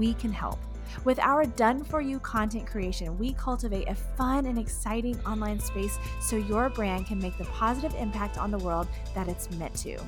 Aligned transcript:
we 0.00 0.14
can 0.14 0.32
help. 0.32 0.58
With 1.04 1.18
our 1.20 1.44
done 1.44 1.84
for 1.84 2.00
you 2.00 2.18
content 2.20 2.66
creation, 2.66 3.16
we 3.18 3.34
cultivate 3.34 3.88
a 3.88 3.94
fun 3.94 4.46
and 4.46 4.58
exciting 4.58 5.20
online 5.26 5.60
space 5.60 5.98
so 6.20 6.36
your 6.36 6.68
brand 6.70 7.06
can 7.06 7.18
make 7.18 7.36
the 7.38 7.44
positive 7.44 7.94
impact 7.94 8.38
on 8.38 8.50
the 8.50 8.58
world 8.58 8.88
that 9.14 9.28
it's 9.28 9.50
meant 9.52 9.74
to. 9.76 9.98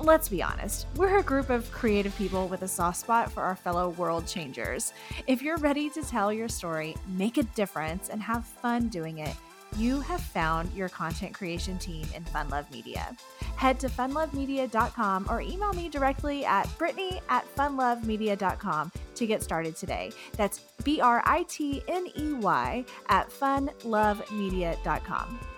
Let's 0.00 0.28
be 0.28 0.42
honest, 0.42 0.86
we're 0.96 1.18
a 1.18 1.22
group 1.22 1.48
of 1.50 1.70
creative 1.70 2.16
people 2.16 2.48
with 2.48 2.62
a 2.62 2.68
soft 2.68 2.98
spot 2.98 3.30
for 3.30 3.42
our 3.42 3.56
fellow 3.56 3.90
world 3.90 4.26
changers. 4.26 4.92
If 5.26 5.42
you're 5.42 5.58
ready 5.58 5.88
to 5.90 6.02
tell 6.02 6.32
your 6.32 6.48
story, 6.48 6.96
make 7.06 7.36
a 7.36 7.42
difference, 7.42 8.08
and 8.08 8.20
have 8.22 8.44
fun 8.44 8.88
doing 8.88 9.18
it, 9.18 9.34
you 9.76 10.00
have 10.00 10.20
found 10.20 10.72
your 10.74 10.88
content 10.88 11.34
creation 11.34 11.76
team 11.78 12.06
in 12.14 12.24
Fun 12.24 12.48
Love 12.48 12.70
Media. 12.70 13.14
Head 13.56 13.78
to 13.80 13.88
funlovemedia.com 13.88 15.26
or 15.28 15.40
email 15.40 15.72
me 15.72 15.88
directly 15.88 16.44
at 16.44 16.66
britney 16.78 17.20
at 17.28 17.44
funlovemedia.com 17.56 18.92
to 19.16 19.26
get 19.26 19.42
started 19.42 19.74
today. 19.76 20.12
That's 20.36 20.60
B 20.84 21.00
R 21.00 21.22
I 21.24 21.44
T 21.44 21.82
N 21.88 22.06
E 22.14 22.34
Y 22.34 22.84
at 23.08 23.30
funlovemedia.com. 23.30 25.55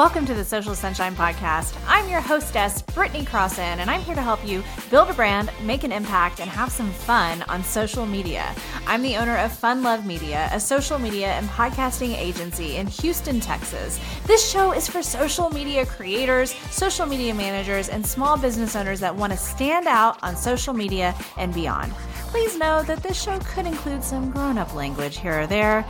Welcome 0.00 0.24
to 0.28 0.34
the 0.34 0.46
Social 0.46 0.74
Sunshine 0.74 1.14
Podcast. 1.14 1.78
I'm 1.86 2.08
your 2.08 2.22
hostess, 2.22 2.80
Britney 2.80 3.22
Crosson, 3.22 3.58
and 3.58 3.90
I'm 3.90 4.00
here 4.00 4.14
to 4.14 4.22
help 4.22 4.42
you 4.48 4.64
build 4.88 5.10
a 5.10 5.12
brand, 5.12 5.50
make 5.60 5.84
an 5.84 5.92
impact, 5.92 6.40
and 6.40 6.48
have 6.48 6.72
some 6.72 6.90
fun 6.90 7.42
on 7.50 7.62
social 7.62 8.06
media. 8.06 8.54
I'm 8.86 9.02
the 9.02 9.18
owner 9.18 9.36
of 9.36 9.52
Fun 9.52 9.82
Love 9.82 10.06
Media, 10.06 10.48
a 10.54 10.58
social 10.58 10.98
media 10.98 11.32
and 11.32 11.46
podcasting 11.50 12.16
agency 12.16 12.76
in 12.76 12.86
Houston, 12.86 13.40
Texas. 13.40 14.00
This 14.24 14.50
show 14.50 14.72
is 14.72 14.88
for 14.88 15.02
social 15.02 15.50
media 15.50 15.84
creators, 15.84 16.54
social 16.70 17.04
media 17.04 17.34
managers, 17.34 17.90
and 17.90 18.06
small 18.06 18.38
business 18.38 18.74
owners 18.74 19.00
that 19.00 19.14
want 19.14 19.34
to 19.34 19.38
stand 19.38 19.86
out 19.86 20.18
on 20.22 20.34
social 20.34 20.72
media 20.72 21.14
and 21.36 21.52
beyond. 21.52 21.92
Please 22.28 22.56
know 22.56 22.82
that 22.84 23.02
this 23.02 23.22
show 23.22 23.38
could 23.40 23.66
include 23.66 24.02
some 24.02 24.30
grown 24.30 24.56
up 24.56 24.74
language 24.74 25.18
here 25.18 25.42
or 25.42 25.46
there. 25.46 25.84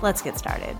Let's 0.00 0.22
get 0.22 0.38
started. 0.38 0.78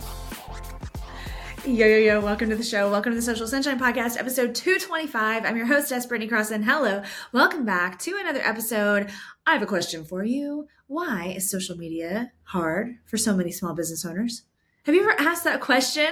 Yo, 1.66 1.86
yo, 1.86 1.98
yo, 1.98 2.20
welcome 2.20 2.48
to 2.48 2.56
the 2.56 2.62
show. 2.64 2.91
Welcome 2.91 3.12
to 3.12 3.16
the 3.16 3.22
Social 3.22 3.47
Sunshine 3.47 3.78
Podcast, 3.78 4.19
episode 4.19 4.55
225. 4.55 5.44
I'm 5.44 5.56
your 5.58 5.66
hostess, 5.66 6.06
Britney 6.06 6.28
Crosson. 6.28 6.64
Hello. 6.64 7.03
Welcome 7.33 7.66
back 7.66 7.98
to 8.00 8.16
another 8.16 8.41
episode. 8.41 9.11
I 9.47 9.53
have 9.53 9.62
a 9.62 9.66
question 9.66 10.03
for 10.03 10.25
you. 10.25 10.69
Why 10.86 11.34
is 11.36 11.50
social 11.50 11.77
media 11.77 12.33
hard 12.44 12.97
for 13.05 13.19
so 13.19 13.36
many 13.36 13.53
small 13.53 13.75
business 13.75 14.06
owners? 14.06 14.44
Have 14.84 14.94
you 14.94 15.03
ever 15.03 15.20
asked 15.20 15.44
that 15.44 15.61
question? 15.61 16.08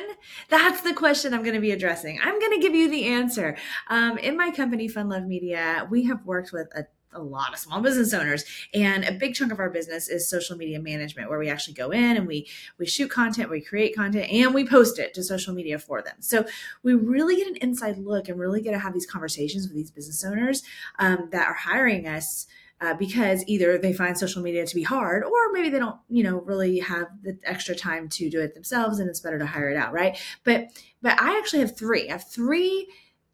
That's 0.51 0.83
the 0.83 0.93
question 0.93 1.33
I'm 1.33 1.43
going 1.43 1.55
to 1.55 1.61
be 1.61 1.71
addressing. 1.71 2.21
I'm 2.23 2.39
going 2.39 2.53
to 2.53 2.61
give 2.61 2.75
you 2.75 2.91
the 2.91 3.07
answer. 3.07 3.57
Um, 3.89 4.19
in 4.19 4.37
my 4.37 4.51
company, 4.51 4.87
Fun 4.87 5.09
Love 5.09 5.25
Media, 5.25 5.89
we 5.91 6.05
have 6.05 6.27
worked 6.27 6.53
with 6.53 6.69
a 6.77 6.85
a 7.12 7.20
lot 7.20 7.53
of 7.53 7.59
small 7.59 7.81
business 7.81 8.12
owners. 8.12 8.45
And 8.74 9.05
a 9.05 9.13
big 9.13 9.35
chunk 9.35 9.52
of 9.52 9.58
our 9.58 9.70
business 9.70 10.08
is 10.08 10.29
social 10.29 10.57
media 10.57 10.80
management 10.80 11.29
where 11.29 11.39
we 11.39 11.48
actually 11.48 11.74
go 11.74 11.91
in 11.91 12.17
and 12.17 12.27
we 12.27 12.46
we 12.79 12.86
shoot 12.86 13.11
content 13.11 13.51
we 13.51 13.61
create 13.61 13.95
content 13.95 14.30
and 14.30 14.55
we 14.55 14.67
post 14.67 14.98
it 14.98 15.14
to 15.14 15.23
social 15.23 15.55
media 15.55 15.79
for 15.79 16.02
them. 16.02 16.17
So 16.20 16.45
we 16.83 16.95
really 16.95 17.36
get 17.36 17.48
an 17.48 17.57
inside 17.57 17.98
look 17.98 18.29
and 18.29 18.39
really 18.39 18.61
get 18.61 18.73
to 18.73 18.79
have 18.79 18.95
these 18.95 19.07
conversations 19.07 19.67
with 19.67 19.77
these 19.77 19.91
business 19.91 20.24
owners 20.24 20.63
um, 20.98 21.29
that 21.33 21.46
are 21.46 21.55
hiring 21.55 22.07
us 22.07 22.46
uh, 22.80 22.95
because 22.95 23.42
either 23.46 23.77
they 23.79 23.92
find 23.92 24.17
social 24.17 24.42
media 24.42 24.64
to 24.64 24.75
be 24.75 24.85
hard 24.85 25.25
or 25.25 25.52
maybe 25.52 25.69
they 25.69 25.79
don't 25.79 25.98
you 26.08 26.23
know 26.23 26.40
really 26.42 26.79
have 26.79 27.08
the 27.23 27.39
extra 27.45 27.75
time 27.75 28.08
to 28.08 28.30
do 28.30 28.40
it 28.40 28.55
themselves 28.55 28.98
and 28.98 29.08
it's 29.08 29.20
better 29.20 29.39
to 29.39 29.46
hire 29.46 29.70
it 29.70 29.77
out 29.77 29.92
right? 29.92 30.19
But 30.45 30.69
but 31.02 31.20
i 31.20 31.39
actually 31.39 31.61
have 31.61 31.77
three. 31.77 32.08
I 32.08 32.13
have 32.13 32.29
three 32.29 32.89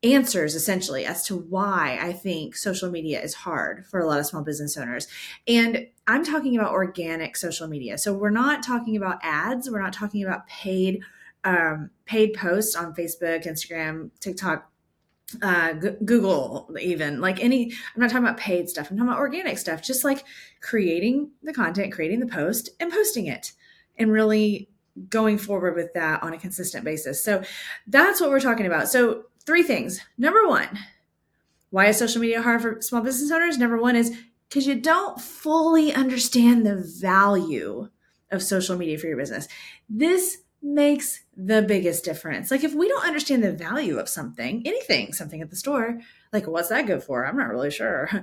answers 0.04 0.54
essentially 0.54 1.06
as 1.06 1.24
to 1.26 1.36
why 1.36 1.98
I 2.00 2.12
think 2.12 2.54
social 2.56 2.90
media 2.90 3.20
is 3.22 3.34
hard 3.34 3.86
for 3.86 3.98
a 3.98 4.06
lot 4.06 4.20
of 4.20 4.26
small 4.26 4.44
business 4.44 4.76
owners. 4.76 5.08
And 5.48 5.88
I'm 6.06 6.24
talking 6.24 6.56
about 6.56 6.72
organic 6.72 7.36
social 7.36 7.66
media. 7.66 7.96
So 7.98 8.12
we're 8.12 8.30
not 8.30 8.62
talking 8.62 8.96
about 8.96 9.18
ads, 9.22 9.70
we're 9.70 9.82
not 9.82 9.94
talking 9.94 10.22
about 10.22 10.46
paid 10.46 11.00
um, 11.44 11.90
paid 12.06 12.34
posts 12.34 12.74
on 12.74 12.94
Facebook, 12.94 13.46
Instagram, 13.46 14.10
TikTok, 14.18 14.70
uh, 15.42 15.74
G- 15.74 15.90
Google, 16.04 16.74
even 16.80 17.20
like 17.20 17.42
any. 17.42 17.70
I'm 17.94 18.00
not 18.00 18.10
talking 18.10 18.24
about 18.24 18.38
paid 18.38 18.68
stuff. 18.68 18.90
I'm 18.90 18.96
talking 18.96 19.08
about 19.08 19.20
organic 19.20 19.58
stuff, 19.58 19.82
just 19.82 20.04
like 20.04 20.24
creating 20.62 21.30
the 21.42 21.52
content, 21.52 21.92
creating 21.92 22.20
the 22.20 22.26
post, 22.26 22.70
and 22.80 22.90
posting 22.90 23.26
it, 23.26 23.52
and 23.98 24.10
really 24.10 24.70
going 25.08 25.38
forward 25.38 25.74
with 25.74 25.92
that 25.94 26.22
on 26.22 26.32
a 26.32 26.38
consistent 26.38 26.84
basis. 26.84 27.22
So 27.22 27.42
that's 27.86 28.20
what 28.20 28.30
we're 28.30 28.40
talking 28.40 28.66
about. 28.66 28.88
So 28.88 29.24
three 29.46 29.62
things. 29.62 30.00
Number 30.18 30.46
one, 30.46 30.78
why 31.70 31.86
is 31.86 31.98
social 31.98 32.20
media 32.20 32.42
hard 32.42 32.62
for 32.62 32.80
small 32.80 33.02
business 33.02 33.30
owners? 33.30 33.58
Number 33.58 33.80
one 33.80 33.96
is 33.96 34.16
because 34.48 34.66
you 34.66 34.80
don't 34.80 35.20
fully 35.20 35.92
understand 35.92 36.64
the 36.64 36.76
value 36.76 37.88
of 38.30 38.42
social 38.42 38.76
media 38.76 38.98
for 38.98 39.06
your 39.06 39.16
business. 39.16 39.48
This 39.88 40.38
makes 40.62 41.22
the 41.36 41.62
biggest 41.62 42.04
difference. 42.04 42.50
Like 42.50 42.64
if 42.64 42.74
we 42.74 42.88
don't 42.88 43.06
understand 43.06 43.42
the 43.44 43.52
value 43.52 43.98
of 43.98 44.08
something, 44.08 44.62
anything, 44.64 45.12
something 45.12 45.42
at 45.42 45.50
the 45.50 45.56
store, 45.56 46.00
like 46.32 46.46
what's 46.46 46.68
that 46.68 46.86
good 46.86 47.02
for? 47.02 47.26
I'm 47.26 47.36
not 47.36 47.50
really 47.50 47.70
sure. 47.70 48.08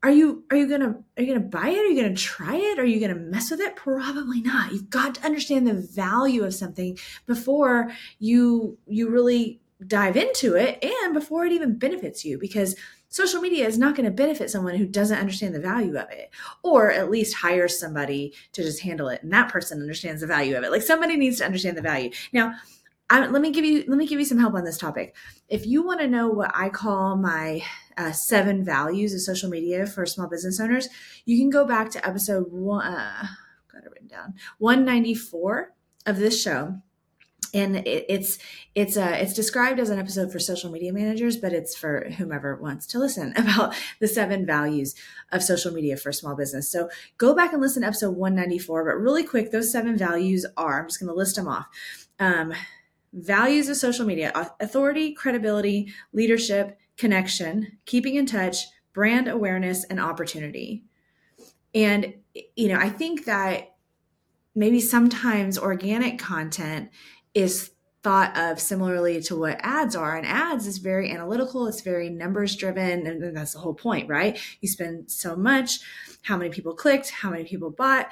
Are 0.00 0.12
you 0.12 0.44
are 0.52 0.56
you 0.56 0.68
gonna 0.68 1.02
are 1.16 1.22
you 1.24 1.34
gonna 1.34 1.44
buy 1.44 1.70
it? 1.70 1.78
Are 1.78 1.88
you 1.88 2.00
gonna 2.00 2.14
try 2.14 2.54
it? 2.54 2.78
Are 2.78 2.84
you 2.84 3.00
gonna 3.00 3.16
mess 3.16 3.50
with 3.50 3.58
it? 3.58 3.74
Probably 3.74 4.40
not. 4.40 4.70
You've 4.70 4.90
got 4.90 5.16
to 5.16 5.26
understand 5.26 5.66
the 5.66 5.74
value 5.74 6.44
of 6.44 6.54
something 6.54 6.96
before 7.26 7.90
you 8.20 8.78
you 8.86 9.10
really 9.10 9.60
dive 9.86 10.16
into 10.16 10.54
it 10.56 10.82
and 10.82 11.14
before 11.14 11.44
it 11.44 11.52
even 11.52 11.78
benefits 11.78 12.24
you 12.24 12.38
because 12.38 12.74
social 13.08 13.40
media 13.40 13.66
is 13.66 13.78
not 13.78 13.94
going 13.94 14.04
to 14.04 14.10
benefit 14.10 14.50
someone 14.50 14.74
who 14.74 14.86
doesn't 14.86 15.18
understand 15.18 15.54
the 15.54 15.60
value 15.60 15.96
of 15.96 16.10
it 16.10 16.30
or 16.62 16.90
at 16.90 17.10
least 17.10 17.36
hire 17.36 17.68
somebody 17.68 18.34
to 18.52 18.62
just 18.62 18.82
handle 18.82 19.08
it 19.08 19.22
and 19.22 19.32
that 19.32 19.50
person 19.50 19.80
understands 19.80 20.20
the 20.20 20.26
value 20.26 20.56
of 20.56 20.64
it. 20.64 20.70
Like 20.70 20.82
somebody 20.82 21.16
needs 21.16 21.38
to 21.38 21.44
understand 21.44 21.76
the 21.76 21.82
value. 21.82 22.10
Now 22.32 22.54
I, 23.10 23.26
let 23.26 23.40
me 23.40 23.52
give 23.52 23.64
you 23.64 23.84
let 23.88 23.96
me 23.96 24.06
give 24.06 24.18
you 24.18 24.26
some 24.26 24.38
help 24.38 24.54
on 24.54 24.64
this 24.64 24.76
topic. 24.76 25.14
If 25.48 25.66
you 25.66 25.82
want 25.82 26.00
to 26.00 26.08
know 26.08 26.28
what 26.28 26.50
i 26.54 26.68
call 26.68 27.16
my 27.16 27.62
uh, 27.96 28.12
seven 28.12 28.64
values 28.64 29.14
of 29.14 29.20
social 29.20 29.48
media 29.48 29.86
for 29.86 30.04
small 30.06 30.28
business 30.28 30.60
owners 30.60 30.88
you 31.24 31.38
can 31.38 31.50
go 31.50 31.64
back 31.64 31.90
to 31.90 32.06
episode 32.06 32.52
one 32.52 32.86
uh, 32.86 33.26
got 33.72 33.84
it 33.84 33.90
written 33.90 34.08
down 34.08 34.34
194 34.58 35.72
of 36.06 36.18
this 36.18 36.40
show 36.40 36.80
and 37.54 37.76
it, 37.76 38.06
it's 38.08 38.38
it's 38.74 38.96
uh, 38.96 39.16
it's 39.18 39.34
described 39.34 39.80
as 39.80 39.90
an 39.90 39.98
episode 39.98 40.32
for 40.32 40.38
social 40.38 40.70
media 40.70 40.92
managers, 40.92 41.36
but 41.36 41.52
it's 41.52 41.76
for 41.76 42.08
whomever 42.18 42.56
wants 42.56 42.86
to 42.88 42.98
listen 42.98 43.32
about 43.36 43.74
the 44.00 44.08
seven 44.08 44.46
values 44.46 44.94
of 45.32 45.42
social 45.42 45.72
media 45.72 45.96
for 45.96 46.12
small 46.12 46.34
business. 46.34 46.70
So 46.70 46.88
go 47.16 47.34
back 47.34 47.52
and 47.52 47.60
listen 47.60 47.82
to 47.82 47.88
episode 47.88 48.16
194. 48.16 48.84
But 48.84 49.00
really 49.00 49.24
quick, 49.24 49.50
those 49.50 49.72
seven 49.72 49.96
values 49.96 50.46
are 50.56 50.80
I'm 50.80 50.88
just 50.88 51.00
going 51.00 51.08
to 51.08 51.14
list 51.14 51.36
them 51.36 51.48
off. 51.48 51.66
Um, 52.18 52.52
values 53.12 53.68
of 53.68 53.76
social 53.76 54.06
media: 54.06 54.32
authority, 54.60 55.12
credibility, 55.12 55.92
leadership, 56.12 56.78
connection, 56.96 57.78
keeping 57.86 58.16
in 58.16 58.26
touch, 58.26 58.66
brand 58.92 59.28
awareness, 59.28 59.84
and 59.84 60.00
opportunity. 60.00 60.84
And 61.74 62.14
you 62.56 62.68
know, 62.68 62.78
I 62.78 62.88
think 62.88 63.24
that 63.26 63.74
maybe 64.58 64.80
sometimes 64.80 65.56
organic 65.56 66.18
content 66.18 66.90
is 67.38 67.70
thought 68.02 68.36
of 68.38 68.60
similarly 68.60 69.20
to 69.20 69.36
what 69.36 69.58
ads 69.60 69.96
are 69.96 70.16
and 70.16 70.26
ads 70.26 70.66
is 70.66 70.78
very 70.78 71.10
analytical 71.10 71.66
it's 71.66 71.80
very 71.80 72.08
numbers 72.08 72.54
driven 72.54 73.06
and 73.06 73.36
that's 73.36 73.52
the 73.52 73.58
whole 73.58 73.74
point 73.74 74.08
right? 74.08 74.38
You 74.60 74.68
spend 74.68 75.10
so 75.10 75.34
much 75.34 75.80
how 76.22 76.36
many 76.36 76.50
people 76.50 76.74
clicked 76.74 77.10
how 77.10 77.30
many 77.30 77.44
people 77.44 77.70
bought 77.70 78.10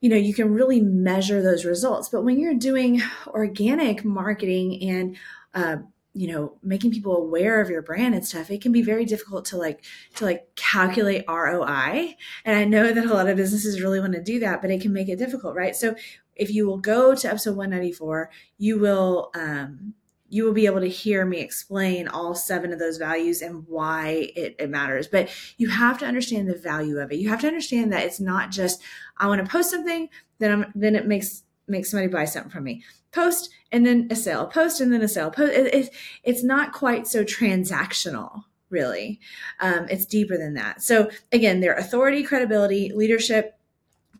you 0.00 0.10
know 0.10 0.16
you 0.16 0.34
can 0.34 0.52
really 0.52 0.80
measure 0.80 1.42
those 1.42 1.64
results. 1.64 2.10
But 2.10 2.24
when 2.24 2.38
you're 2.38 2.54
doing 2.54 3.00
organic 3.28 4.04
marketing 4.04 4.82
and 4.82 5.16
uh, 5.54 5.76
you 6.12 6.28
know 6.28 6.58
making 6.62 6.92
people 6.92 7.16
aware 7.16 7.60
of 7.60 7.70
your 7.70 7.82
brand 7.82 8.14
and 8.14 8.24
stuff 8.24 8.50
it 8.50 8.62
can 8.62 8.70
be 8.70 8.82
very 8.82 9.04
difficult 9.04 9.46
to 9.46 9.56
like 9.56 9.84
to 10.14 10.24
like 10.24 10.46
calculate 10.54 11.24
roi 11.28 12.14
and 12.44 12.56
i 12.56 12.64
know 12.64 12.92
that 12.92 13.04
a 13.04 13.12
lot 13.12 13.28
of 13.28 13.36
businesses 13.36 13.82
really 13.82 13.98
want 13.98 14.12
to 14.12 14.22
do 14.22 14.38
that 14.38 14.62
but 14.62 14.70
it 14.70 14.80
can 14.80 14.92
make 14.92 15.08
it 15.08 15.18
difficult 15.18 15.56
right? 15.56 15.74
So 15.74 15.96
if 16.36 16.50
you 16.50 16.66
will 16.66 16.78
go 16.78 17.14
to 17.14 17.28
episode 17.28 17.56
194 17.56 18.30
you 18.58 18.78
will 18.78 19.30
um 19.34 19.94
you 20.34 20.44
will 20.44 20.52
be 20.52 20.66
able 20.66 20.80
to 20.80 20.88
hear 20.88 21.24
me 21.24 21.38
explain 21.38 22.08
all 22.08 22.34
seven 22.34 22.72
of 22.72 22.80
those 22.80 22.96
values 22.96 23.40
and 23.40 23.64
why 23.68 24.32
it, 24.34 24.56
it 24.58 24.68
matters. 24.68 25.06
But 25.06 25.28
you 25.58 25.68
have 25.68 25.96
to 25.98 26.06
understand 26.06 26.48
the 26.48 26.56
value 26.56 26.98
of 26.98 27.12
it. 27.12 27.18
You 27.18 27.28
have 27.28 27.40
to 27.42 27.46
understand 27.46 27.92
that 27.92 28.04
it's 28.04 28.18
not 28.18 28.50
just 28.50 28.82
I 29.16 29.28
want 29.28 29.44
to 29.44 29.48
post 29.48 29.70
something, 29.70 30.08
then 30.40 30.50
I'm 30.50 30.72
then 30.74 30.96
it 30.96 31.06
makes 31.06 31.44
makes 31.68 31.88
somebody 31.88 32.12
buy 32.12 32.24
something 32.24 32.50
from 32.50 32.64
me. 32.64 32.82
Post 33.12 33.50
and 33.70 33.86
then 33.86 34.08
a 34.10 34.16
sale. 34.16 34.46
Post 34.46 34.80
and 34.80 34.92
then 34.92 35.02
a 35.02 35.08
sale. 35.08 35.30
Post. 35.30 35.52
It, 35.52 35.72
it, 35.72 35.94
it's 36.24 36.42
not 36.42 36.72
quite 36.72 37.06
so 37.06 37.22
transactional 37.22 38.42
really. 38.70 39.20
Um, 39.60 39.86
it's 39.88 40.04
deeper 40.04 40.36
than 40.36 40.54
that. 40.54 40.82
So 40.82 41.08
again, 41.30 41.60
their 41.60 41.74
authority, 41.74 42.24
credibility, 42.24 42.90
leadership, 42.92 43.56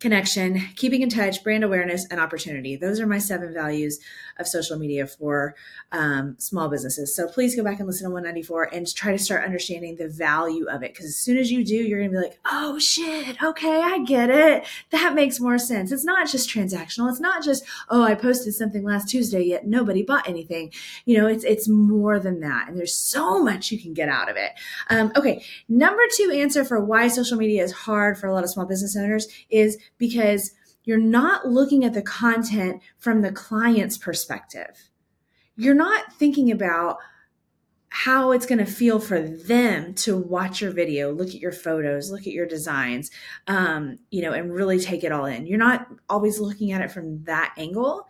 connection, 0.00 0.60
keeping 0.76 1.02
in 1.02 1.08
touch, 1.08 1.42
brand 1.42 1.64
awareness, 1.64 2.06
and 2.10 2.20
opportunity. 2.20 2.76
Those 2.76 3.00
are 3.00 3.06
my 3.06 3.18
seven 3.18 3.52
values 3.52 3.98
of 4.38 4.46
social 4.46 4.78
media 4.78 5.06
for 5.06 5.54
um, 5.92 6.36
small 6.38 6.68
businesses. 6.68 7.14
So 7.14 7.28
please 7.28 7.54
go 7.54 7.62
back 7.62 7.78
and 7.78 7.86
listen 7.86 8.06
to 8.06 8.12
194 8.12 8.74
and 8.74 8.94
try 8.94 9.12
to 9.12 9.18
start 9.18 9.44
understanding 9.44 9.96
the 9.96 10.08
value 10.08 10.66
of 10.66 10.82
it. 10.82 10.92
Because 10.92 11.06
as 11.06 11.16
soon 11.16 11.36
as 11.38 11.50
you 11.50 11.64
do, 11.64 11.74
you're 11.74 12.00
going 12.00 12.10
to 12.10 12.16
be 12.16 12.22
like, 12.22 12.38
oh 12.44 12.78
shit, 12.78 13.42
okay, 13.42 13.80
I 13.80 14.04
get 14.04 14.30
it. 14.30 14.64
That 14.90 15.14
makes 15.14 15.40
more 15.40 15.58
sense. 15.58 15.92
It's 15.92 16.04
not 16.04 16.28
just 16.28 16.48
transactional. 16.48 17.10
It's 17.10 17.20
not 17.20 17.44
just, 17.44 17.64
oh, 17.88 18.02
I 18.02 18.14
posted 18.14 18.54
something 18.54 18.84
last 18.84 19.08
Tuesday, 19.08 19.42
yet 19.42 19.66
nobody 19.66 20.02
bought 20.02 20.28
anything. 20.28 20.72
You 21.04 21.18
know, 21.18 21.26
it's 21.26 21.44
it's 21.44 21.68
more 21.68 22.18
than 22.18 22.40
that. 22.40 22.68
And 22.68 22.78
there's 22.78 22.94
so 22.94 23.42
much 23.42 23.70
you 23.70 23.80
can 23.80 23.94
get 23.94 24.08
out 24.08 24.30
of 24.30 24.36
it. 24.36 24.52
Um, 24.90 25.12
okay, 25.16 25.44
number 25.68 26.02
two 26.16 26.30
answer 26.32 26.64
for 26.64 26.84
why 26.84 27.08
social 27.08 27.36
media 27.36 27.62
is 27.62 27.72
hard 27.72 28.18
for 28.18 28.26
a 28.26 28.32
lot 28.32 28.44
of 28.44 28.50
small 28.50 28.66
business 28.66 28.96
owners 28.96 29.28
is 29.50 29.78
because 29.98 30.52
you're 30.84 30.98
not 30.98 31.46
looking 31.46 31.84
at 31.84 31.94
the 31.94 32.02
content 32.02 32.82
from 32.98 33.22
the 33.22 33.32
client's 33.32 33.98
perspective. 33.98 34.90
You're 35.56 35.74
not 35.74 36.12
thinking 36.12 36.50
about 36.50 36.98
how 37.88 38.32
it's 38.32 38.44
going 38.44 38.58
to 38.58 38.66
feel 38.66 38.98
for 38.98 39.20
them 39.20 39.94
to 39.94 40.16
watch 40.18 40.60
your 40.60 40.72
video, 40.72 41.12
look 41.12 41.28
at 41.28 41.34
your 41.34 41.52
photos, 41.52 42.10
look 42.10 42.22
at 42.22 42.32
your 42.32 42.44
designs, 42.44 43.08
um, 43.46 44.00
you 44.10 44.20
know, 44.20 44.32
and 44.32 44.52
really 44.52 44.80
take 44.80 45.04
it 45.04 45.12
all 45.12 45.26
in. 45.26 45.46
You're 45.46 45.58
not 45.58 45.86
always 46.08 46.40
looking 46.40 46.72
at 46.72 46.80
it 46.80 46.90
from 46.90 47.22
that 47.24 47.54
angle, 47.56 48.08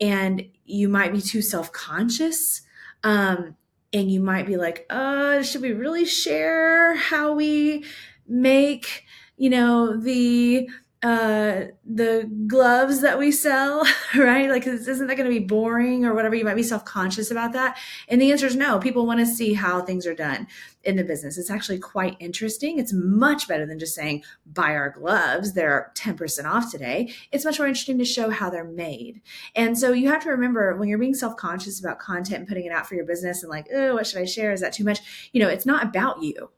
and 0.00 0.46
you 0.64 0.88
might 0.88 1.12
be 1.12 1.20
too 1.20 1.42
self 1.42 1.72
conscious. 1.72 2.62
Um, 3.02 3.56
and 3.92 4.10
you 4.10 4.20
might 4.20 4.46
be 4.46 4.56
like, 4.56 4.86
uh, 4.88 5.42
should 5.42 5.62
we 5.62 5.72
really 5.72 6.04
share 6.04 6.94
how 6.94 7.32
we 7.32 7.84
make, 8.28 9.04
you 9.36 9.50
know, 9.50 10.00
the 10.00 10.68
uh, 11.04 11.66
the 11.84 12.30
gloves 12.46 13.02
that 13.02 13.18
we 13.18 13.30
sell, 13.30 13.84
right? 14.16 14.48
Like, 14.48 14.66
isn't 14.66 15.06
that 15.06 15.16
going 15.16 15.30
to 15.30 15.38
be 15.38 15.44
boring 15.44 16.06
or 16.06 16.14
whatever? 16.14 16.34
You 16.34 16.46
might 16.46 16.54
be 16.54 16.62
self 16.62 16.86
conscious 16.86 17.30
about 17.30 17.52
that. 17.52 17.76
And 18.08 18.22
the 18.22 18.32
answer 18.32 18.46
is 18.46 18.56
no. 18.56 18.78
People 18.78 19.04
want 19.04 19.20
to 19.20 19.26
see 19.26 19.52
how 19.52 19.82
things 19.82 20.06
are 20.06 20.14
done 20.14 20.46
in 20.82 20.96
the 20.96 21.04
business. 21.04 21.36
It's 21.36 21.50
actually 21.50 21.78
quite 21.78 22.16
interesting. 22.20 22.78
It's 22.78 22.94
much 22.94 23.46
better 23.46 23.66
than 23.66 23.78
just 23.78 23.94
saying, 23.94 24.24
buy 24.46 24.74
our 24.74 24.88
gloves. 24.88 25.52
They're 25.52 25.92
10% 25.94 26.46
off 26.46 26.72
today. 26.72 27.12
It's 27.30 27.44
much 27.44 27.58
more 27.58 27.68
interesting 27.68 27.98
to 27.98 28.04
show 28.06 28.30
how 28.30 28.48
they're 28.48 28.64
made. 28.64 29.20
And 29.54 29.78
so 29.78 29.92
you 29.92 30.08
have 30.08 30.22
to 30.22 30.30
remember 30.30 30.74
when 30.74 30.88
you're 30.88 30.96
being 30.96 31.12
self 31.12 31.36
conscious 31.36 31.78
about 31.78 31.98
content 31.98 32.38
and 32.38 32.48
putting 32.48 32.64
it 32.64 32.72
out 32.72 32.88
for 32.88 32.94
your 32.94 33.04
business 33.04 33.42
and 33.42 33.50
like, 33.50 33.68
oh, 33.74 33.92
what 33.92 34.06
should 34.06 34.22
I 34.22 34.24
share? 34.24 34.52
Is 34.52 34.62
that 34.62 34.72
too 34.72 34.84
much? 34.84 35.00
You 35.32 35.42
know, 35.42 35.50
it's 35.50 35.66
not 35.66 35.84
about 35.84 36.22
you. 36.22 36.50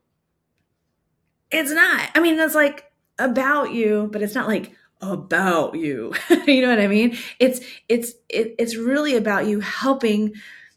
It's 1.51 1.73
not. 1.73 2.11
I 2.15 2.21
mean, 2.21 2.37
that's 2.37 2.55
like, 2.55 2.93
about 3.19 3.73
you, 3.73 4.09
but 4.13 4.23
it's 4.23 4.35
not 4.35 4.49
like 4.49 4.73
about 5.01 5.75
you. 5.75 6.13
you 6.47 6.63
know 6.63 6.71
what 6.71 6.81
I 6.81 6.87
mean? 6.87 7.17
It's 7.39 7.61
it's 7.89 8.13
it, 8.29 8.55
it's 8.59 8.77
really 8.77 9.17
about 9.17 9.47
you 9.47 9.61
helping 9.61 10.35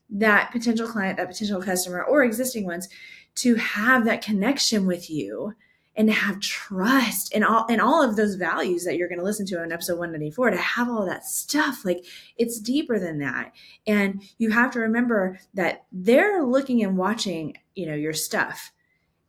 that 0.10 0.52
potential 0.52 0.88
client, 0.88 1.18
that 1.18 1.30
potential 1.30 1.62
customer 1.62 2.04
or 2.04 2.24
existing 2.24 2.66
ones 2.66 2.90
to 3.36 3.56
have 3.56 4.06
that 4.06 4.24
connection 4.24 4.86
with 4.86 5.10
you 5.10 5.54
and 5.96 6.08
to 6.08 6.14
have 6.14 6.40
trust 6.40 7.34
and 7.34 7.44
all 7.44 7.66
and 7.70 7.82
all 7.82 8.02
of 8.02 8.16
those 8.16 8.36
values 8.36 8.86
that 8.86 8.96
you're 8.96 9.10
going 9.10 9.20
to 9.20 9.26
listen 9.26 9.46
to 9.46 9.62
in 9.62 9.72
episode 9.72 10.00
194 10.00 10.52
to 10.52 10.58
have 10.58 10.90
all 10.90 11.06
that 11.06 11.26
stuff 11.26 11.84
like 11.84 12.06
it's 12.38 12.60
deeper 12.60 13.00
than 13.00 13.20
that 13.20 13.52
and 13.86 14.22
you 14.38 14.50
have 14.50 14.72
to 14.72 14.80
remember 14.80 15.38
that 15.54 15.86
they're 15.92 16.44
looking 16.44 16.84
and 16.84 16.98
watching 16.98 17.54
you 17.76 17.86
know 17.86 17.96
your 17.96 18.14
stuff 18.14 18.72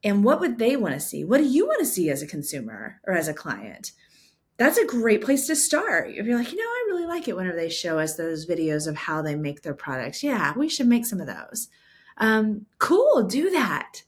and 0.02 0.24
what 0.24 0.40
would 0.40 0.58
they 0.58 0.76
want 0.76 0.94
to 0.94 1.00
see? 1.00 1.24
What 1.24 1.38
do 1.38 1.44
you 1.44 1.66
want 1.66 1.80
to 1.80 1.86
see 1.86 2.10
as 2.10 2.22
a 2.22 2.26
consumer 2.26 3.00
or 3.06 3.14
as 3.14 3.28
a 3.28 3.34
client? 3.34 3.92
That's 4.56 4.78
a 4.78 4.86
great 4.86 5.22
place 5.22 5.46
to 5.46 5.56
start. 5.56 6.10
If 6.10 6.26
you're 6.26 6.38
like, 6.38 6.52
you 6.52 6.58
know, 6.58 6.64
I 6.64 6.84
really 6.88 7.06
like 7.06 7.28
it 7.28 7.36
whenever 7.36 7.56
they 7.56 7.70
show 7.70 7.98
us 7.98 8.16
those 8.16 8.46
videos 8.46 8.86
of 8.86 8.96
how 8.96 9.22
they 9.22 9.34
make 9.34 9.62
their 9.62 9.74
products. 9.74 10.22
Yeah, 10.22 10.52
we 10.56 10.68
should 10.68 10.86
make 10.86 11.06
some 11.06 11.20
of 11.20 11.26
those. 11.26 11.68
Um, 12.18 12.66
cool, 12.78 13.22
do 13.22 13.50
that. 13.50 14.02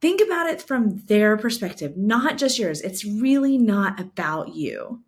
Think 0.00 0.22
about 0.22 0.48
it 0.48 0.62
from 0.62 1.04
their 1.06 1.36
perspective, 1.36 1.96
not 1.96 2.38
just 2.38 2.58
yours. 2.58 2.80
It's 2.80 3.04
really 3.04 3.58
not 3.58 4.00
about 4.00 4.54
you. 4.54 5.02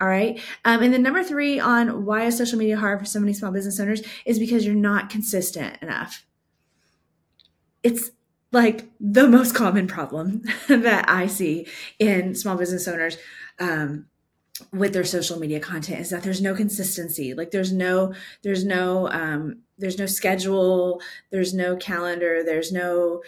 All 0.00 0.08
right. 0.08 0.40
Um, 0.64 0.82
and 0.82 0.92
then 0.92 1.02
number 1.02 1.22
three 1.22 1.60
on 1.60 2.04
why 2.04 2.24
is 2.24 2.36
social 2.36 2.58
media 2.58 2.76
hard 2.76 2.98
for 2.98 3.04
so 3.04 3.20
many 3.20 3.32
small 3.32 3.52
business 3.52 3.78
owners 3.78 4.02
is 4.26 4.40
because 4.40 4.66
you're 4.66 4.74
not 4.74 5.08
consistent 5.08 5.80
enough. 5.80 6.26
It's 7.84 8.10
like 8.54 8.88
the 9.00 9.28
most 9.28 9.54
common 9.54 9.86
problem 9.86 10.42
that 10.68 11.04
I 11.08 11.26
see 11.26 11.66
in 11.98 12.34
small 12.34 12.56
business 12.56 12.88
owners 12.88 13.18
um, 13.58 14.06
with 14.72 14.92
their 14.92 15.04
social 15.04 15.38
media 15.38 15.60
content 15.60 16.00
is 16.00 16.10
that 16.10 16.22
there's 16.22 16.40
no 16.40 16.54
consistency. 16.54 17.34
Like 17.34 17.50
there's 17.50 17.72
no 17.72 18.14
there's 18.42 18.64
no 18.64 19.10
um, 19.10 19.62
there's 19.76 19.98
no 19.98 20.06
schedule, 20.06 21.02
there's 21.30 21.52
no 21.52 21.76
calendar, 21.76 22.42
there's 22.44 22.72
no 22.72 23.22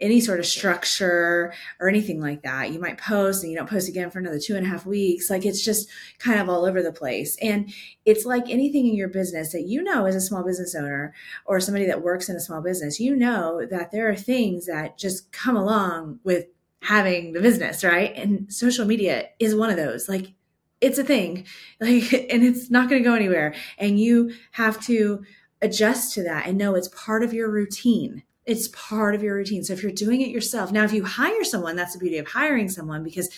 any 0.00 0.20
sort 0.20 0.40
of 0.40 0.46
structure 0.46 1.52
or 1.80 1.88
anything 1.88 2.20
like 2.20 2.42
that. 2.42 2.72
You 2.72 2.80
might 2.80 2.98
post 2.98 3.42
and 3.42 3.52
you 3.52 3.58
don't 3.58 3.70
post 3.70 3.88
again 3.88 4.10
for 4.10 4.18
another 4.18 4.38
two 4.38 4.56
and 4.56 4.66
a 4.66 4.68
half 4.68 4.84
weeks. 4.84 5.30
Like 5.30 5.46
it's 5.46 5.64
just 5.64 5.88
kind 6.18 6.40
of 6.40 6.48
all 6.48 6.64
over 6.64 6.82
the 6.82 6.92
place. 6.92 7.36
And 7.40 7.72
it's 8.04 8.24
like 8.24 8.50
anything 8.50 8.86
in 8.88 8.94
your 8.94 9.08
business 9.08 9.52
that 9.52 9.62
you 9.62 9.82
know 9.82 10.06
as 10.06 10.16
a 10.16 10.20
small 10.20 10.44
business 10.44 10.74
owner 10.74 11.14
or 11.44 11.60
somebody 11.60 11.86
that 11.86 12.02
works 12.02 12.28
in 12.28 12.36
a 12.36 12.40
small 12.40 12.60
business, 12.60 13.00
you 13.00 13.14
know 13.14 13.64
that 13.70 13.92
there 13.92 14.08
are 14.08 14.16
things 14.16 14.66
that 14.66 14.98
just 14.98 15.30
come 15.32 15.56
along 15.56 16.18
with 16.24 16.46
having 16.80 17.32
the 17.32 17.40
business, 17.40 17.84
right? 17.84 18.12
And 18.16 18.52
social 18.52 18.84
media 18.84 19.28
is 19.38 19.54
one 19.54 19.70
of 19.70 19.76
those. 19.76 20.08
Like 20.08 20.32
it's 20.80 20.98
a 20.98 21.04
thing, 21.04 21.46
like, 21.80 22.12
and 22.12 22.42
it's 22.42 22.70
not 22.70 22.90
going 22.90 23.02
to 23.02 23.08
go 23.08 23.14
anywhere. 23.14 23.54
And 23.78 24.00
you 24.00 24.34
have 24.52 24.84
to 24.86 25.24
adjust 25.62 26.12
to 26.14 26.24
that 26.24 26.46
and 26.46 26.58
know 26.58 26.74
it's 26.74 26.88
part 26.88 27.22
of 27.22 27.32
your 27.32 27.48
routine 27.48 28.24
it's 28.44 28.68
part 28.68 29.14
of 29.14 29.22
your 29.22 29.36
routine. 29.36 29.62
So 29.62 29.72
if 29.72 29.82
you're 29.82 29.92
doing 29.92 30.20
it 30.20 30.28
yourself, 30.28 30.72
now 30.72 30.84
if 30.84 30.92
you 30.92 31.04
hire 31.04 31.44
someone, 31.44 31.76
that's 31.76 31.92
the 31.92 31.98
beauty 31.98 32.18
of 32.18 32.28
hiring 32.28 32.68
someone 32.68 33.02
because 33.04 33.28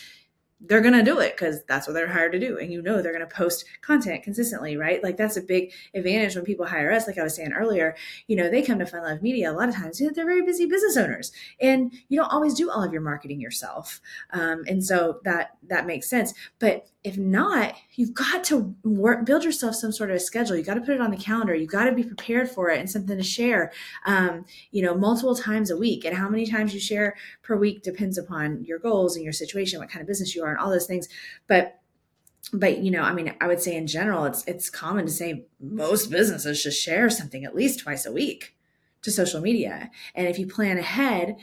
they're 0.66 0.80
going 0.80 0.94
to 0.94 1.02
do 1.02 1.18
it 1.20 1.36
because 1.36 1.62
that's 1.64 1.86
what 1.86 1.92
they're 1.92 2.08
hired 2.08 2.32
to 2.32 2.38
do. 2.38 2.58
And 2.58 2.72
you 2.72 2.82
know, 2.82 3.02
they're 3.02 3.12
going 3.12 3.28
to 3.28 3.34
post 3.34 3.64
content 3.80 4.22
consistently, 4.22 4.76
right? 4.76 5.02
Like 5.02 5.16
that's 5.16 5.36
a 5.36 5.42
big 5.42 5.72
advantage 5.94 6.34
when 6.34 6.44
people 6.44 6.66
hire 6.66 6.92
us. 6.92 7.06
Like 7.06 7.18
I 7.18 7.22
was 7.22 7.36
saying 7.36 7.52
earlier, 7.52 7.96
you 8.26 8.36
know, 8.36 8.50
they 8.50 8.62
come 8.62 8.78
to 8.78 8.86
Fun 8.86 9.02
Love 9.02 9.22
Media 9.22 9.50
a 9.50 9.54
lot 9.54 9.68
of 9.68 9.74
times, 9.74 9.98
they're 9.98 10.12
very 10.12 10.42
busy 10.42 10.66
business 10.66 10.96
owners 10.96 11.32
and 11.60 11.92
you 12.08 12.18
don't 12.18 12.32
always 12.32 12.54
do 12.54 12.70
all 12.70 12.82
of 12.82 12.92
your 12.92 13.02
marketing 13.02 13.40
yourself. 13.40 14.00
Um, 14.30 14.64
and 14.66 14.84
so 14.84 15.20
that, 15.24 15.56
that 15.68 15.86
makes 15.86 16.08
sense. 16.08 16.34
But 16.58 16.88
if 17.04 17.18
not, 17.18 17.74
you've 17.96 18.14
got 18.14 18.42
to 18.44 18.74
work, 18.82 19.26
build 19.26 19.44
yourself 19.44 19.74
some 19.74 19.92
sort 19.92 20.10
of 20.10 20.16
a 20.16 20.20
schedule. 20.20 20.56
You 20.56 20.62
got 20.62 20.74
to 20.74 20.80
put 20.80 20.94
it 20.94 21.02
on 21.02 21.10
the 21.10 21.18
calendar. 21.18 21.54
You 21.54 21.66
got 21.66 21.84
to 21.84 21.92
be 21.92 22.02
prepared 22.02 22.48
for 22.48 22.70
it 22.70 22.80
and 22.80 22.90
something 22.90 23.18
to 23.18 23.22
share, 23.22 23.72
um, 24.06 24.46
you 24.70 24.82
know, 24.82 24.94
multiple 24.94 25.34
times 25.34 25.70
a 25.70 25.76
week. 25.76 26.06
And 26.06 26.16
how 26.16 26.30
many 26.30 26.46
times 26.46 26.72
you 26.72 26.80
share 26.80 27.14
per 27.42 27.56
week 27.56 27.82
depends 27.82 28.16
upon 28.16 28.64
your 28.64 28.78
goals 28.78 29.16
and 29.16 29.24
your 29.24 29.34
situation, 29.34 29.80
what 29.80 29.90
kind 29.90 30.00
of 30.00 30.08
business 30.08 30.34
you 30.34 30.42
are, 30.44 30.53
and 30.54 30.64
all 30.64 30.70
those 30.70 30.86
things. 30.86 31.08
But 31.46 31.80
but 32.52 32.78
you 32.78 32.90
know 32.90 33.02
i 33.02 33.12
mean 33.12 33.34
i 33.40 33.46
would 33.46 33.60
say 33.60 33.74
in 33.74 33.86
general 33.86 34.24
it's 34.26 34.44
it's 34.46 34.68
common 34.68 35.06
to 35.06 35.10
say 35.10 35.46
most 35.60 36.10
businesses 36.10 36.60
should 36.60 36.74
share 36.74 37.08
something 37.08 37.44
at 37.44 37.54
least 37.54 37.80
twice 37.80 38.04
a 38.04 38.12
week 38.12 38.54
to 39.02 39.10
social 39.10 39.40
media 39.40 39.90
and 40.14 40.26
if 40.26 40.38
you 40.38 40.46
plan 40.46 40.76
ahead 40.76 41.36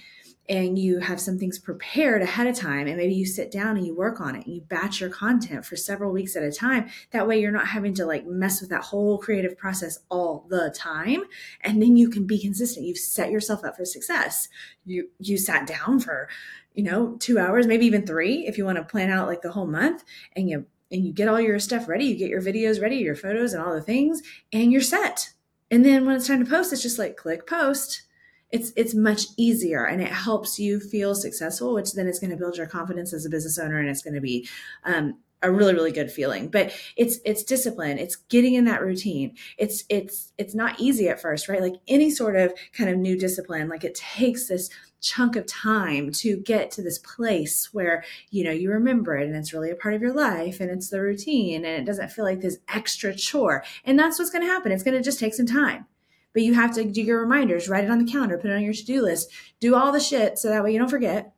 and 0.50 0.78
you 0.78 1.00
have 1.00 1.20
some 1.20 1.38
things 1.38 1.60
prepared 1.60 2.22
ahead 2.22 2.48
of 2.48 2.56
time 2.56 2.88
and 2.88 2.98
maybe 2.98 3.14
you 3.14 3.26
sit 3.26 3.52
down 3.52 3.78
and 3.78 3.86
you 3.86 3.96
work 3.96 4.20
on 4.20 4.36
it 4.36 4.46
and 4.46 4.56
you 4.56 4.62
batch 4.62 5.00
your 5.00 5.10
content 5.10 5.66
for 5.66 5.76
several 5.76 6.12
weeks 6.12 6.36
at 6.36 6.44
a 6.44 6.52
time 6.52 6.90
that 7.12 7.28
way 7.28 7.40
you're 7.40 7.52
not 7.52 7.68
having 7.68 7.94
to 7.94 8.06
like 8.06 8.26
mess 8.26 8.60
with 8.60 8.70
that 8.70 8.84
whole 8.84 9.18
creative 9.18 9.58
process 9.58 10.00
all 10.10 10.46
the 10.50 10.74
time 10.76 11.24
and 11.62 11.82
then 11.82 11.96
you 11.96 12.10
can 12.10 12.26
be 12.26 12.40
consistent. 12.40 12.86
You've 12.86 12.98
set 12.98 13.32
yourself 13.32 13.64
up 13.64 13.78
for 13.78 13.86
success. 13.86 14.50
You 14.86 15.10
you 15.20 15.38
sat 15.38 15.68
down 15.68 16.00
for 16.00 16.28
you 16.74 16.84
know 16.84 17.18
2 17.20 17.38
hours 17.38 17.68
maybe 17.68 17.86
even 17.86 18.06
3 18.06 18.48
if 18.48 18.58
you 18.58 18.66
want 18.66 18.78
to 18.78 18.84
plan 18.84 19.10
out 19.10 19.28
like 19.28 19.42
the 19.42 19.52
whole 19.52 19.68
month 19.68 20.04
and 20.36 20.50
you 20.50 20.66
and 20.92 21.06
you 21.06 21.14
get 21.14 21.28
all 21.28 21.40
your 21.40 21.60
stuff 21.60 21.88
ready 21.88 22.06
you 22.06 22.18
get 22.18 22.30
your 22.30 22.42
videos 22.42 22.82
ready 22.82 22.98
your 22.98 23.16
photos 23.16 23.54
and 23.54 23.64
all 23.64 23.74
the 23.74 23.82
things 23.82 24.22
and 24.52 24.72
you're 24.72 24.82
set. 24.82 25.30
And 25.70 25.86
then 25.86 26.06
when 26.06 26.16
it's 26.16 26.28
time 26.28 26.44
to 26.44 26.50
post 26.50 26.74
it's 26.74 26.82
just 26.82 27.00
like 27.00 27.16
click 27.16 27.46
post 27.48 28.02
it's 28.52 28.72
it's 28.76 28.94
much 28.94 29.26
easier 29.38 29.86
and 29.86 30.02
it 30.02 30.10
helps 30.10 30.60
you 30.60 30.80
feel 30.80 31.16
successful 31.16 31.74
which 31.74 31.94
then 31.94 32.08
is 32.08 32.20
going 32.20 32.32
to 32.32 32.38
build 32.38 32.58
your 32.58 32.68
confidence 32.68 33.14
as 33.14 33.26
a 33.26 33.30
business 33.30 33.58
owner 33.58 33.80
and 33.80 33.90
it's 33.90 34.02
going 34.02 34.14
to 34.14 34.22
be 34.22 34.48
um, 34.84 35.16
a 35.44 35.52
really 35.52 35.74
really 35.74 35.92
good 35.92 36.12
feeling. 36.12 36.48
But 36.48 36.74
it's 36.96 37.20
it's 37.26 37.44
discipline. 37.44 37.98
It's 37.98 38.16
getting 38.16 38.54
in 38.54 38.66
that 38.66 38.82
routine. 38.82 39.36
It's 39.58 39.84
it's 39.90 40.34
it's 40.38 40.56
not 40.56 40.80
easy 40.80 41.10
at 41.10 41.22
first 41.22 41.48
right? 41.50 41.62
Like 41.62 41.76
any 41.88 42.10
sort 42.12 42.36
of 42.36 42.54
kind 42.74 42.90
of 42.90 42.98
new 42.98 43.18
discipline 43.18 43.70
like 43.70 43.84
it 43.84 43.96
takes 43.96 44.48
this 44.48 44.70
chunk 45.02 45.36
of 45.36 45.48
time 45.48 46.12
to 46.12 46.38
get 46.38 46.70
to 46.70 46.82
this 46.84 47.00
place 47.00 47.70
where 47.72 48.04
you 48.30 48.44
know 48.44 48.52
you 48.52 48.70
remember 48.70 49.18
it 49.18 49.26
and 49.26 49.36
it's 49.36 49.52
really 49.52 49.72
a 49.72 49.76
part 49.76 49.96
of 49.96 50.02
your 50.02 50.14
life 50.14 50.60
and 50.60 50.70
it's 50.70 50.90
the 50.90 51.02
routine 51.02 51.66
and 51.66 51.82
it 51.82 51.86
doesn't 51.86 52.12
feel 52.12 52.26
like 52.26 52.42
this 52.42 52.60
extra 52.70 53.16
chore. 53.16 53.64
And 53.84 53.98
that's 53.98 54.20
what's 54.20 54.32
going 54.32 54.44
to 54.46 54.52
happen. 54.52 54.72
It's 54.72 54.84
going 54.84 54.98
to 54.98 55.04
just 55.04 55.20
take 55.20 55.34
some 55.34 55.48
time 55.48 55.88
but 56.34 56.44
you 56.44 56.54
have 56.54 56.74
to 56.74 56.84
do 56.84 57.02
your 57.02 57.22
reminders 57.22 57.70
write 57.70 57.84
it 57.84 57.90
on 57.90 58.04
the 58.04 58.12
calendar 58.12 58.38
put 58.38 58.52
it 58.52 58.56
on 58.56 58.64
your 58.64 58.74
to-do 58.74 59.02
list 59.02 59.32
do 59.62 59.76
all 59.76 59.92
the 59.92 60.00
shit 60.00 60.38
so 60.38 60.50
that 60.50 60.64
way 60.64 60.74
you 60.74 60.80
don't 60.80 60.90
forget. 60.90 61.34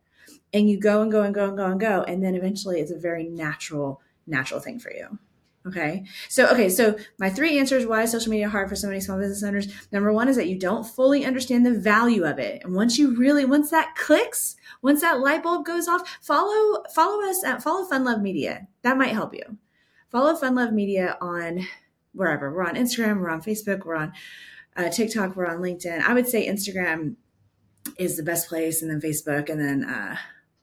And 0.53 0.69
you 0.69 0.79
go 0.79 1.01
and 1.01 1.11
go 1.11 1.23
and 1.23 1.33
go 1.33 1.47
and 1.47 1.57
go 1.57 1.65
and 1.65 1.79
go 1.79 2.03
and 2.03 2.23
then 2.23 2.35
eventually 2.35 2.79
it's 2.79 2.91
a 2.91 2.97
very 2.97 3.25
natural 3.25 4.01
natural 4.25 4.59
thing 4.59 4.79
for 4.79 4.91
you. 4.91 5.19
Okay? 5.67 6.05
So 6.29 6.47
okay 6.47 6.69
so 6.69 6.97
my 7.19 7.29
three 7.29 7.59
answers 7.59 7.85
why 7.85 8.03
is 8.03 8.11
social 8.11 8.31
media 8.31 8.49
hard 8.49 8.69
for 8.69 8.75
so 8.75 8.87
many 8.87 8.99
small 8.99 9.19
business 9.19 9.43
owners. 9.43 9.67
Number 9.91 10.13
one 10.13 10.27
is 10.27 10.35
that 10.35 10.47
you 10.47 10.57
don't 10.57 10.85
fully 10.85 11.25
understand 11.25 11.65
the 11.65 11.77
value 11.79 12.23
of 12.23 12.39
it. 12.39 12.63
And 12.63 12.73
once 12.73 12.97
you 12.97 13.15
really 13.15 13.45
once 13.45 13.69
that 13.71 13.95
clicks 13.95 14.55
once 14.81 15.01
that 15.01 15.19
light 15.19 15.43
bulb 15.43 15.65
goes 15.65 15.87
off 15.87 16.17
follow 16.21 16.83
follow 16.93 17.23
us 17.27 17.43
at 17.43 17.61
follow 17.61 17.85
fun 17.85 18.03
love 18.05 18.21
media. 18.21 18.67
That 18.83 18.97
might 18.97 19.13
help 19.13 19.33
you. 19.33 19.57
Follow 20.11 20.35
fun 20.35 20.55
love 20.55 20.71
media 20.71 21.17
on 21.19 21.65
wherever. 22.13 22.53
We're 22.53 22.63
on 22.63 22.75
instagram 22.75 23.19
we're 23.19 23.29
on 23.29 23.41
facebook 23.41 23.85
we're 23.85 23.95
on 23.95 24.13
uh, 24.75 24.89
tiktok 24.89 25.35
we're 25.35 25.45
on 25.45 25.59
linkedin 25.59 26.01
i 26.01 26.13
would 26.13 26.27
say 26.27 26.47
instagram 26.47 27.15
is 27.97 28.17
the 28.17 28.23
best 28.23 28.47
place 28.47 28.81
and 28.81 28.89
then 28.89 29.01
facebook 29.01 29.49
and 29.49 29.59
then 29.59 29.83
uh, 29.83 30.15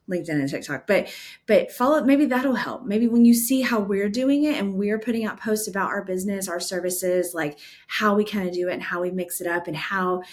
LinkedIn 0.09 0.29
and 0.29 0.49
TikTok. 0.49 0.87
But 0.87 1.13
but 1.47 1.71
follow 1.71 2.03
maybe 2.03 2.25
that'll 2.25 2.55
help. 2.55 2.83
Maybe 2.83 3.07
when 3.07 3.25
you 3.25 3.33
see 3.33 3.61
how 3.61 3.79
we're 3.79 4.09
doing 4.09 4.43
it 4.43 4.59
and 4.59 4.73
we're 4.75 4.99
putting 4.99 5.25
out 5.25 5.39
posts 5.39 5.67
about 5.67 5.89
our 5.89 6.03
business, 6.03 6.47
our 6.47 6.59
services, 6.59 7.33
like 7.33 7.57
how 7.87 8.15
we 8.15 8.25
kind 8.25 8.47
of 8.47 8.53
do 8.53 8.67
it 8.67 8.73
and 8.73 8.83
how 8.83 9.01
we 9.01 9.11
mix 9.11 9.41
it 9.41 9.47
up 9.47 9.67
and 9.67 9.75
how 9.75 10.23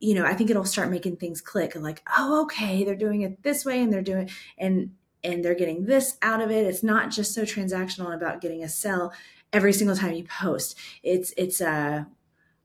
you 0.00 0.14
know, 0.14 0.24
I 0.24 0.34
think 0.34 0.48
it'll 0.48 0.64
start 0.64 0.90
making 0.90 1.16
things 1.16 1.40
click 1.40 1.74
like, 1.74 2.02
oh, 2.16 2.42
okay, 2.42 2.84
they're 2.84 2.94
doing 2.94 3.22
it 3.22 3.42
this 3.42 3.64
way 3.64 3.82
and 3.82 3.92
they're 3.92 4.02
doing 4.02 4.30
and 4.56 4.92
and 5.24 5.44
they're 5.44 5.56
getting 5.56 5.84
this 5.84 6.16
out 6.22 6.40
of 6.40 6.50
it. 6.50 6.64
It's 6.66 6.84
not 6.84 7.10
just 7.10 7.34
so 7.34 7.42
transactional 7.42 8.14
about 8.14 8.40
getting 8.40 8.62
a 8.62 8.68
sell 8.68 9.12
every 9.52 9.72
single 9.72 9.96
time 9.96 10.14
you 10.14 10.24
post. 10.24 10.78
It's 11.02 11.34
it's 11.36 11.60
uh 11.60 12.04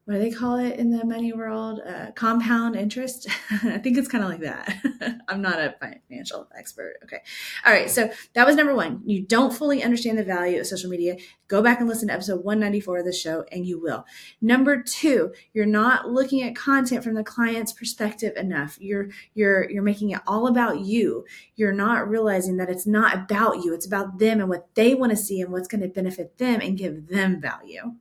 what 0.05 0.15
do 0.15 0.19
they 0.19 0.31
call 0.31 0.57
it 0.57 0.77
in 0.77 0.91
the 0.91 1.05
money 1.05 1.31
world? 1.31 1.79
Uh, 1.79 2.11
compound 2.11 2.75
interest. 2.75 3.27
I 3.63 3.77
think 3.77 3.97
it's 3.97 4.09
kind 4.09 4.21
of 4.21 4.29
like 4.29 4.41
that. 4.41 5.21
I'm 5.29 5.41
not 5.41 5.59
a 5.59 5.75
financial 5.79 6.49
expert. 6.57 6.95
Okay. 7.05 7.19
All 7.65 7.71
right. 7.71 7.89
So 7.89 8.11
that 8.33 8.45
was 8.45 8.57
number 8.57 8.75
one. 8.75 9.01
You 9.05 9.21
don't 9.21 9.53
fully 9.53 9.81
understand 9.81 10.17
the 10.17 10.25
value 10.25 10.59
of 10.59 10.67
social 10.67 10.89
media. 10.89 11.15
Go 11.47 11.61
back 11.61 11.79
and 11.79 11.87
listen 11.87 12.09
to 12.09 12.13
episode 12.13 12.43
194 12.43 12.99
of 12.99 13.05
the 13.05 13.13
show, 13.13 13.45
and 13.49 13.65
you 13.65 13.79
will. 13.79 14.05
Number 14.41 14.83
two, 14.83 15.33
you're 15.53 15.65
not 15.65 16.09
looking 16.09 16.43
at 16.43 16.53
content 16.53 17.01
from 17.03 17.13
the 17.13 17.23
client's 17.23 17.71
perspective 17.71 18.35
enough. 18.35 18.77
You're 18.81 19.09
you're 19.35 19.69
you're 19.69 19.83
making 19.83 20.09
it 20.09 20.21
all 20.27 20.47
about 20.47 20.81
you. 20.81 21.25
You're 21.55 21.71
not 21.71 22.09
realizing 22.09 22.57
that 22.57 22.69
it's 22.69 22.85
not 22.85 23.15
about 23.15 23.63
you. 23.63 23.73
It's 23.73 23.87
about 23.87 24.19
them 24.19 24.41
and 24.41 24.49
what 24.49 24.75
they 24.75 24.95
want 24.95 25.11
to 25.11 25.17
see 25.17 25.39
and 25.39 25.51
what's 25.51 25.69
going 25.69 25.81
to 25.81 25.87
benefit 25.87 26.37
them 26.39 26.59
and 26.59 26.77
give 26.77 27.07
them 27.07 27.39
value. 27.39 27.93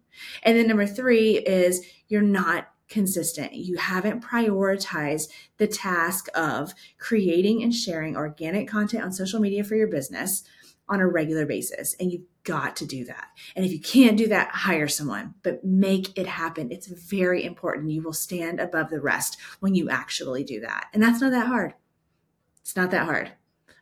And 0.43 0.57
then 0.57 0.67
number 0.67 0.87
three 0.87 1.39
is 1.39 1.85
you're 2.09 2.23
not 2.23 2.69
consistent. 2.89 3.55
You 3.55 3.77
haven't 3.79 4.23
prioritized 4.23 5.29
the 5.57 5.67
task 5.67 6.29
of 6.35 6.75
creating 6.99 7.63
and 7.63 7.75
sharing 7.75 8.17
organic 8.17 8.69
content 8.69 9.03
on 9.03 9.13
social 9.13 9.41
media 9.41 9.65
for 9.65 9.77
your 9.77 9.89
business 9.89 10.45
on 10.89 11.01
a 11.01 11.09
regular 11.09 11.47
basis. 11.47 11.97
And 11.99 12.13
you've 12.13 12.27
got 12.45 12.77
to 12.77 12.87
do 12.87 13.05
that. 13.07 13.29
And 13.57 13.65
if 13.65 13.73
you 13.73 13.81
can't 13.81 14.19
do 14.19 14.29
that, 14.29 14.51
hire 14.51 14.89
someone, 14.89 15.35
but 15.43 15.65
make 15.65 16.19
it 16.19 16.27
happen. 16.27 16.71
It's 16.71 16.87
very 16.87 17.45
important. 17.45 17.91
You 17.91 18.03
will 18.03 18.13
stand 18.13 18.61
above 18.61 18.91
the 18.91 19.01
rest 19.01 19.39
when 19.61 19.75
you 19.75 19.89
actually 19.89 20.45
do 20.45 20.61
that. 20.61 20.89
And 20.93 21.03
that's 21.03 21.21
not 21.21 21.31
that 21.31 21.47
hard. 21.47 21.75
It's 22.61 22.77
not 22.77 22.91
that 22.91 23.07
hard. 23.07 23.33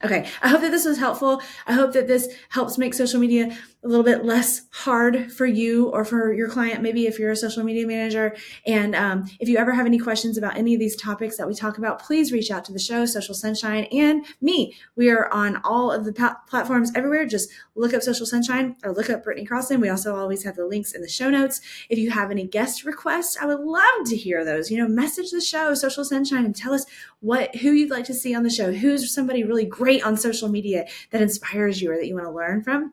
Okay, 0.03 0.27
I 0.43 0.49
hope 0.49 0.63
that 0.63 0.71
this 0.71 0.87
was 0.87 0.99
helpful. 0.99 1.43
I 1.67 1.75
hope 1.75 1.93
that 1.93 2.07
this 2.07 2.29
helps 2.49 2.79
make 2.79 2.95
social 2.95 3.21
media 3.21 3.55
a 3.83 3.89
little 3.89 4.05
bit 4.05 4.25
less 4.25 4.63
hard 4.73 5.33
for 5.33 5.47
you 5.47 5.89
or 5.89 6.05
for 6.05 6.33
your 6.35 6.49
client, 6.49 6.83
maybe 6.83 7.07
if 7.07 7.19
you're 7.19 7.31
a 7.31 7.37
social 7.37 7.65
media 7.65 7.87
manager. 7.87 8.37
And 8.67 8.95
um, 8.95 9.31
if 9.41 9.49
you 9.49 9.57
ever 9.57 9.73
have 9.73 9.87
any 9.87 9.99
questions 9.99 10.37
about 10.37 10.57
any 10.57 10.75
of 10.75 10.81
these 10.81 10.97
topics 10.97 11.37
that 11.39 11.47
we 11.47 11.55
talk 11.55 11.79
about, 11.79 11.99
please 11.99 12.31
reach 12.31 12.51
out 12.51 12.65
to 12.67 12.73
the 12.73 12.79
show, 12.79 13.07
Social 13.07 13.35
Sunshine, 13.35 13.85
and 13.85 14.25
me. 14.41 14.75
We 14.97 15.11
are 15.11 15.33
on 15.33 15.61
all 15.65 15.91
of 15.91 16.05
the 16.05 16.13
pa- 16.13 16.41
platforms 16.47 16.93
everywhere. 16.95 17.25
Just 17.25 17.51
look 17.75 17.95
up 17.95 18.03
Social 18.03 18.27
Sunshine 18.27 18.77
or 18.85 18.93
look 18.93 19.09
up 19.09 19.25
Britney 19.25 19.49
Crosson. 19.49 19.81
We 19.81 19.89
also 19.89 20.15
always 20.15 20.45
have 20.45 20.57
the 20.57 20.67
links 20.67 20.93
in 20.93 21.01
the 21.01 21.09
show 21.09 21.31
notes. 21.31 21.61
If 21.89 21.99
you 21.99 22.11
have 22.11 22.31
any 22.31 22.47
guest 22.47 22.85
requests, 22.85 23.39
I 23.41 23.47
would 23.47 23.61
love 23.61 24.05
to 24.07 24.17
hear 24.17 24.45
those. 24.45 24.71
You 24.71 24.79
know, 24.79 24.89
message 24.89 25.31
the 25.31 25.41
show, 25.41 25.73
Social 25.73 26.05
Sunshine, 26.05 26.45
and 26.45 26.55
tell 26.55 26.75
us 26.75 26.85
what 27.21 27.57
who 27.57 27.71
you'd 27.71 27.91
like 27.91 28.05
to 28.07 28.15
see 28.15 28.35
on 28.35 28.43
the 28.43 28.51
show. 28.51 28.73
Who's 28.73 29.13
somebody 29.13 29.43
really 29.43 29.65
great 29.91 30.05
on 30.05 30.17
social 30.17 30.49
media 30.49 30.87
that 31.11 31.23
inspires 31.23 31.83
you 31.83 31.91
or 31.91 31.97
that 31.97 32.07
you 32.07 32.15
want 32.15 32.27
to 32.27 32.31
learn 32.31 32.63
from? 32.63 32.93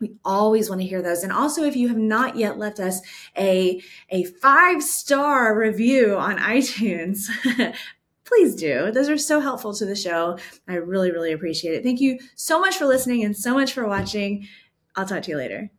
We 0.00 0.12
always 0.24 0.68
want 0.68 0.80
to 0.80 0.86
hear 0.86 1.02
those. 1.02 1.24
And 1.24 1.32
also, 1.32 1.64
if 1.64 1.74
you 1.74 1.88
have 1.88 1.96
not 1.96 2.36
yet 2.36 2.56
left 2.56 2.78
us 2.78 3.00
a, 3.36 3.82
a 4.10 4.24
five 4.24 4.82
star 4.82 5.58
review 5.58 6.16
on 6.16 6.38
iTunes, 6.56 7.26
please 8.24 8.54
do. 8.54 8.92
Those 8.92 9.08
are 9.08 9.18
so 9.18 9.40
helpful 9.40 9.74
to 9.74 9.84
the 9.84 9.96
show. 9.96 10.38
I 10.68 10.74
really, 10.74 11.10
really 11.10 11.32
appreciate 11.32 11.74
it. 11.74 11.82
Thank 11.82 12.00
you 12.00 12.20
so 12.36 12.60
much 12.60 12.76
for 12.76 12.86
listening 12.86 13.24
and 13.24 13.36
so 13.36 13.54
much 13.54 13.72
for 13.72 13.88
watching. 13.88 14.46
I'll 14.94 15.06
talk 15.06 15.22
to 15.24 15.32
you 15.32 15.36
later. 15.36 15.70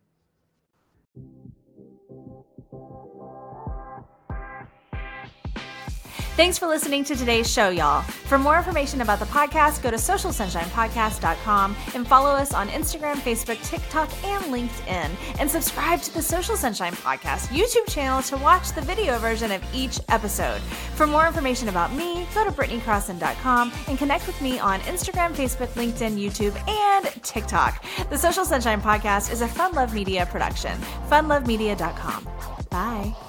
Thanks 6.39 6.57
for 6.57 6.67
listening 6.67 7.03
to 7.03 7.17
today's 7.17 7.51
show, 7.51 7.67
y'all. 7.67 8.01
For 8.01 8.37
more 8.37 8.55
information 8.55 9.01
about 9.01 9.19
the 9.19 9.25
podcast, 9.25 9.83
go 9.83 9.91
to 9.91 9.97
socialsunshinepodcast.com 9.97 11.75
and 11.93 12.07
follow 12.07 12.29
us 12.29 12.53
on 12.53 12.69
Instagram, 12.69 13.15
Facebook, 13.15 13.61
TikTok, 13.61 14.09
and 14.23 14.45
LinkedIn. 14.45 15.37
And 15.37 15.51
subscribe 15.51 16.01
to 16.03 16.13
the 16.13 16.21
Social 16.21 16.55
Sunshine 16.55 16.93
Podcast 16.93 17.47
YouTube 17.47 17.89
channel 17.89 18.21
to 18.21 18.37
watch 18.37 18.71
the 18.71 18.79
video 18.79 19.19
version 19.19 19.51
of 19.51 19.61
each 19.73 19.99
episode. 20.07 20.61
For 20.95 21.05
more 21.05 21.27
information 21.27 21.67
about 21.67 21.91
me, 21.93 22.25
go 22.33 22.45
to 22.45 22.51
BritneyCrosson.com 22.51 23.73
and 23.89 23.97
connect 23.97 24.25
with 24.25 24.41
me 24.41 24.59
on 24.59 24.79
Instagram, 24.83 25.33
Facebook, 25.33 25.73
LinkedIn, 25.73 26.17
YouTube, 26.17 26.55
and 26.69 27.21
TikTok. 27.21 27.83
The 28.09 28.17
Social 28.17 28.45
Sunshine 28.45 28.81
Podcast 28.81 29.29
is 29.29 29.41
a 29.41 29.47
Fun 29.49 29.73
Love 29.73 29.93
Media 29.93 30.25
production. 30.25 30.79
FunLoveMedia.com. 31.09 32.29
Bye. 32.69 33.28